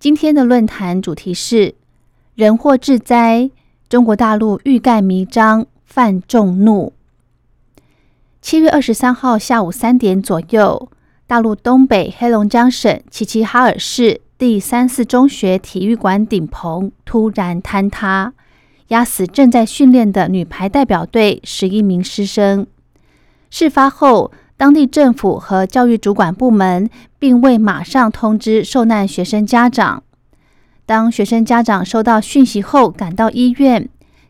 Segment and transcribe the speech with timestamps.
[0.00, 1.74] 今天的论坛主题是
[2.34, 3.50] “人祸致灾”，
[3.86, 6.94] 中国大陆欲盖弥彰，犯众怒。
[8.40, 10.88] 七月二十三号下午三点左右，
[11.26, 18.32] 大陆东北黑龙江省齐齐哈尔市第三四中学体育馆顶棚突然坍塌，
[18.88, 22.66] 压死正在训练的女排代表队十一名师生。
[23.50, 30.02] 事发后，当地政府和教育主管部门并未马上通知受难学生家长。
[30.84, 33.88] 当学生家长收到讯息后，赶到医院，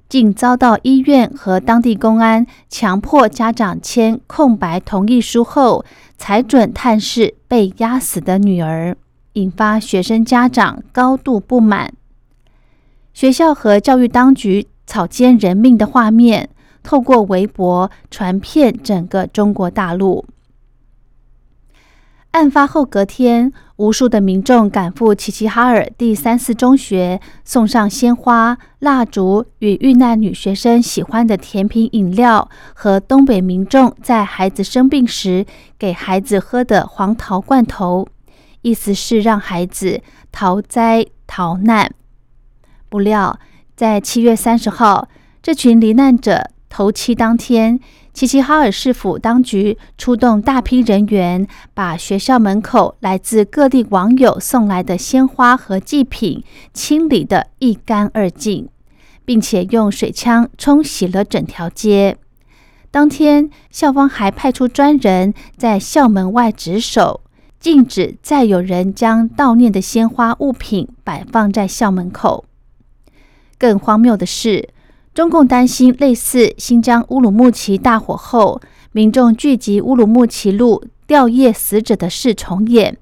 [0.08, 5.84] 竟遭到医院和当地公安强迫家长签空白同意书后，
[6.16, 8.96] 才准探视被压死的女儿，
[9.32, 11.92] 引发学生家长高度不满。
[13.12, 16.50] 学校和教育当局草菅人命的画面。
[16.82, 20.26] 透过微博传遍整个中国大陆。
[22.32, 35.44] 案发后隔天，无数的民众赶赴齐齐哈尔第三四中学，送上鲜花、蜡烛与遇难女学生喜欢的甜品饮料，和东北民众在孩子生病时
[35.76, 38.06] 给孩子喝的黄桃罐头，
[38.62, 40.00] 意思是让孩子
[40.30, 41.92] 逃灾逃难。
[42.88, 43.40] 不料，
[43.74, 45.08] 在七月三十号，
[45.42, 46.50] 这群罹难者。
[46.70, 47.80] 头七当天，
[48.14, 58.68] 齐齐哈尔市府当局出动大批人员，把学校门口来自各地网友送来的鲜花和祭品清理得一干二净，
[59.24, 62.16] 并且用水枪冲洗了整条街。
[62.92, 67.22] 当天，校方还派出专人在校门外值守，
[67.58, 72.44] 禁止再有人将悼念的鲜花物品摆放在校门口。
[73.58, 74.68] 更荒谬的是。
[75.12, 78.60] 中共担心类似新疆乌鲁木齐大火后，
[78.92, 82.96] 民众聚集乌鲁木齐路吊唁死者的事重演，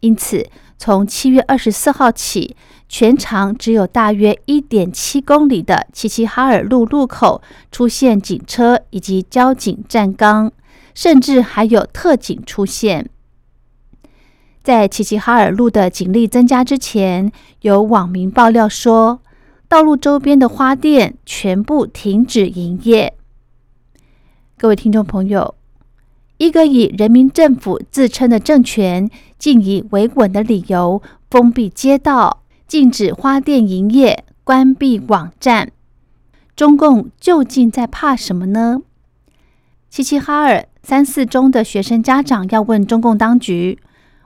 [0.00, 2.54] 因此从七月二十四号起，
[2.86, 7.40] 全长只有大约一点七公里的齐齐哈尔路路口
[7.72, 10.52] 出现警车以及交警站岗，
[10.94, 13.08] 甚至还有特警出现。
[14.62, 17.32] 在齐齐哈尔路的警力增加之前，
[17.62, 19.20] 有网民爆料说。
[19.68, 23.12] 道路周边的花店全部停止营业。
[24.56, 25.56] 各位听众朋友，
[26.38, 35.70] 一个以人民政府自称的政权，竟以维稳的理由封闭街道、禁止花店营业、关闭网站，
[36.56, 38.80] 中共究竟在怕什么呢？
[39.90, 43.78] 齐齐哈尔三四中的学生家长要问中共当局：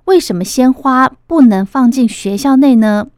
[0.05, 3.09] 为什么鲜花不能放进学校内呢？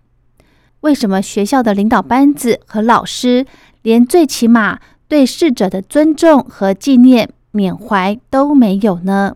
[0.85, 3.47] 为什么学校的领导班子和老师
[3.81, 9.35] 连最起码对逝者的尊重和纪念缅怀都没有呢？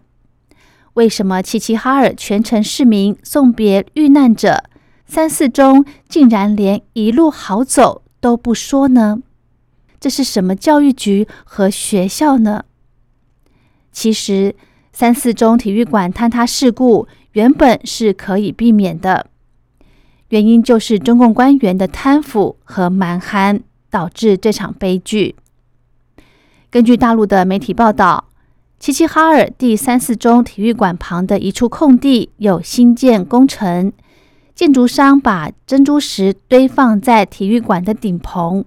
[0.93, 4.65] 为什么齐齐哈尔全城市民送别遇难者，
[5.07, 9.23] 三四中竟然连一路好走都不说呢？
[9.99, 12.67] 这是什么教育局和学校呢？
[13.91, 14.55] 其实，
[14.93, 19.29] 三四中体育馆坍塌事故原本是可以避免的。
[20.29, 25.37] 原因就是中共官员的贪腐和蛮憨，导致这场悲剧。
[26.71, 28.27] 根据大陆的媒体报道，
[28.79, 33.91] 齐齐哈尔第三四中体育馆旁的一处空地有新建工程，
[34.55, 38.65] 建筑商把珍珠石堆放在体育馆的顶棚，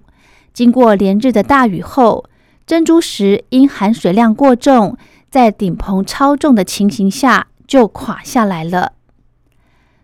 [0.52, 2.24] 经过连日的大雨后，
[2.66, 4.96] 珍珠石因含水量过重，
[5.30, 8.94] 在顶棚超重的情形下就垮下来了。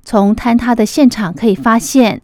[0.09, 2.23] 从坍塌的现场可以发现，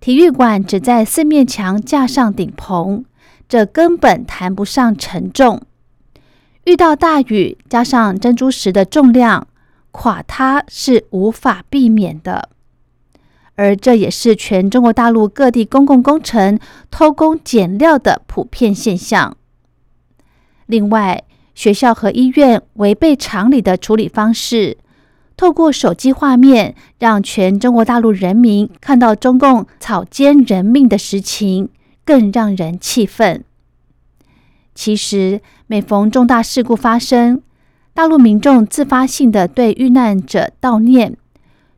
[0.00, 3.04] 体育馆只在四面墙架上顶棚，
[3.48, 5.62] 这根本谈不上沉重。
[6.64, 9.46] 遇到大雨，加上珍珠石的重量，
[9.92, 12.48] 垮塌是无法避免的。
[13.54, 16.58] 而这也是全中国大陆各地公共工程
[16.90, 19.36] 偷工减料的普遍现象。
[20.66, 21.22] 另外，
[21.54, 24.78] 学校和医院违背常理的处理方式。
[25.40, 31.70] 透过手机画面，让全中国大陆人民看到中共草菅人命的实情，
[32.04, 33.42] 更让人气愤。
[34.74, 37.40] 其实，每逢重大事故发生，
[37.94, 41.16] 大陆民众自发性的对遇难者悼念，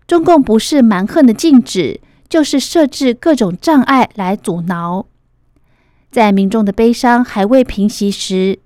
[0.08, 5.06] 中共不是蛮横的禁止，就是设置各种障碍来阻挠。
[6.11, 8.58] 在民众的悲伤还未平息时，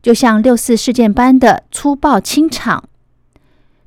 [0.00, 2.84] 就像六四事件般的粗暴清场。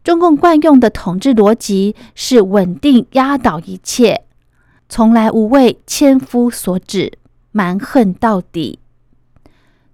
[0.08, 4.24] 中共惯用的统治逻辑是稳定压倒一切，
[4.88, 7.12] 从来无为千夫所指，
[7.52, 8.80] 蛮横到底。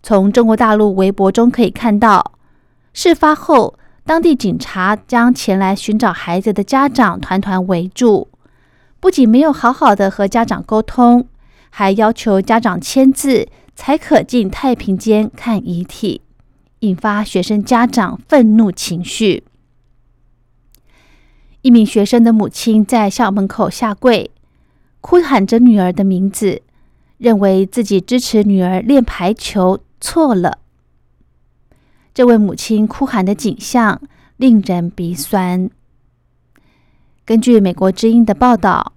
[0.04, 2.33] 从中国大陆微博中可以看到，
[2.94, 3.74] 事发后，
[4.06, 8.27] 当地警察将前来寻找孩子的家长团团围住，
[9.00, 11.27] 不仅没有好好的和家长沟通，
[11.71, 16.21] 还要求家长签字才可进太平间看遗体，
[16.81, 19.45] 引发学生家长愤怒情绪。
[21.63, 24.30] 一名学生的母亲在校门口下跪，
[25.00, 26.62] 哭喊着女儿的名字，
[27.18, 30.60] 认为自己支持女儿练排球错了。
[32.13, 34.01] 这位母亲哭喊的景象
[34.36, 35.69] 令人鼻酸。
[37.24, 38.92] 根据美国之音的报道，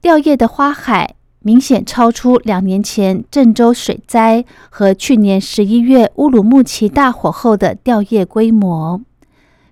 [0.00, 9.00] 掉叶的花海明显超出两年前郑州水灾和去年十一月乌鲁木齐大火后的掉叶规模。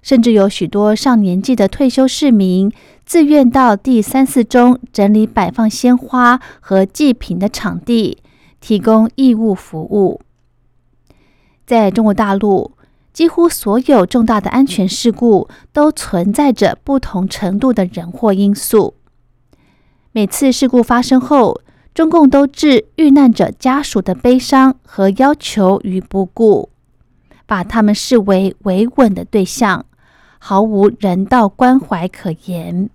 [0.03, 2.71] 甚至有许多上年纪的退休市民
[3.07, 8.19] 自愿到第三四中整理摆放鲜花和祭品的场地，
[8.61, 10.21] 提供义务服务。
[11.65, 12.73] 在中国大陆，
[13.13, 18.95] 几乎所有重大的安全事故都存在着不同程度的人祸因素。
[20.11, 21.61] 每次事故发生后，
[21.95, 26.71] 中共都置遇难者家属的悲伤和要求于不顾，
[27.47, 29.87] 把他们视为维稳的对象。
[30.45, 32.91] 毫无人道关怀可言，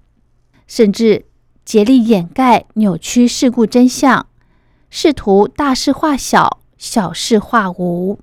[0.68, 1.24] 甚至
[1.64, 4.28] 竭力掩盖、扭曲事故真相，
[4.90, 8.20] 试图大事化小、小事化无。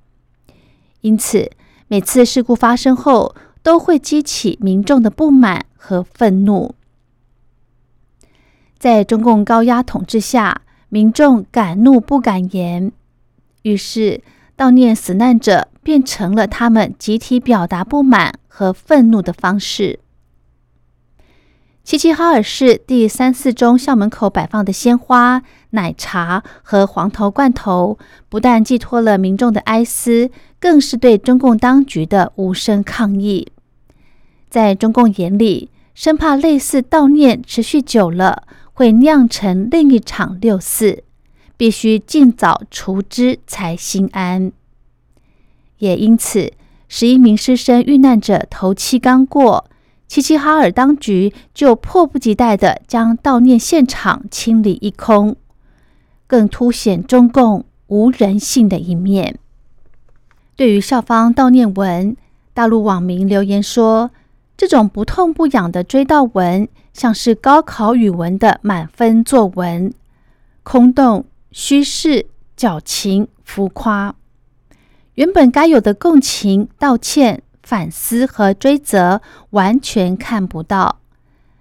[1.00, 1.50] 因此，
[1.88, 6.74] 每次事故发生后，都会激起民众的不满和愤怒。
[8.78, 10.60] 在中共高压统治下，
[10.90, 12.92] 民众敢怒不敢言，
[13.62, 14.22] 于是
[14.54, 18.40] 悼念死难者变成了他们集体表达不满。
[18.56, 19.98] 和愤怒的方式。
[21.82, 27.98] 齐齐哈尔市第三四中校门口摆放的鲜花、奶茶和黄桃罐头，
[28.28, 33.48] 不但寄托了民众的哀思，更是对中共当局的无声抗议。
[34.48, 41.02] 在中共眼里，生怕类似悼念持续久了，会酿成另一场六四，
[41.56, 44.52] 必须尽早除之才心安。
[45.84, 46.52] 也因此。
[46.88, 49.66] 十一名师生遇难者头七刚过，
[50.06, 55.36] 齐齐哈尔当局就迫不及待地将悼念现场清理一空，
[56.26, 59.38] 更凸显中共无人性的一面。
[60.56, 62.16] 对于校方悼念文，
[62.52, 64.10] 大陆网民留言说
[64.56, 69.92] ：“这种不痛不痒的追悼文，像是高考语文的满分作文，
[70.62, 72.26] 空洞、虚饰、
[72.56, 74.14] 矫情、浮夸。”
[75.14, 81.00] 原本该有的共情、道歉、反思和追责完全看不到，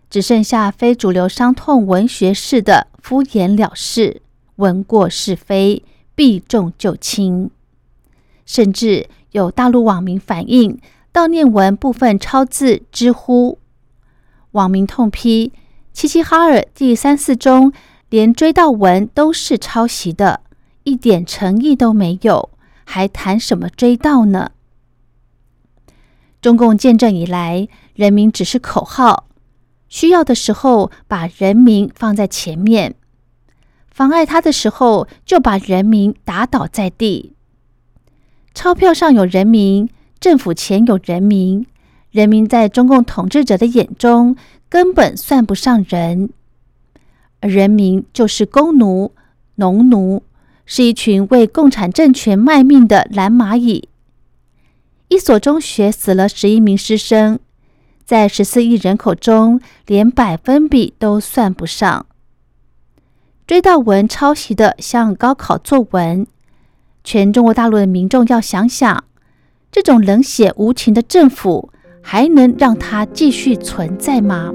[0.09, 4.21] 只剩下非主流伤痛文学式的敷衍了事、
[4.55, 5.83] 闻过是非、
[6.15, 7.51] 避重就轻。
[8.45, 10.79] 甚至有大陆网民反映，
[11.13, 13.59] 悼念文部分抄自知乎。
[14.51, 15.53] 网民痛批
[15.93, 17.71] 齐齐哈尔第三四中
[18.09, 20.41] 连追悼文都是抄袭的，
[20.83, 22.49] 一点诚意都没有。
[22.83, 24.51] 还谈什么追悼呢？
[26.41, 29.27] 中共建政以来，人民只是口号，
[29.87, 32.95] 需要的时候把人民放在前面，
[33.89, 37.35] 妨碍他的时候就把人民打倒在地。
[38.53, 41.65] 钞票上有人民，政府前有人民，
[42.11, 44.35] 人民在中共统治者的眼中
[44.67, 46.29] 根本算不上人，
[47.39, 49.13] 而人民就是工奴、
[49.55, 50.23] 农奴。
[50.75, 53.89] 是一群为共产政权卖命的蓝蚂蚁。
[55.07, 57.37] 一所中学死了十一名师生，
[58.03, 62.07] 在十四亿人口中，连百分比都算不上。
[63.45, 66.25] 追悼文抄袭的像高考作文，
[67.03, 69.03] 全中国大陆的民众要想想，
[69.71, 71.69] 这种冷血无情的政府，
[72.01, 74.51] 还能让它继续存在吗？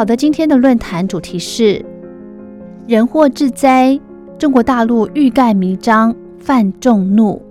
[0.00, 1.84] 好的，今天的论坛主题是
[2.88, 4.00] “人祸致灾”，
[4.40, 7.42] 中国大陆欲盖弥彰，犯众怒。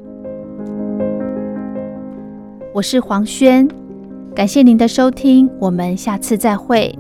[2.74, 3.70] 我是黄轩，
[4.34, 6.98] 感谢您的收听，我们下次再会。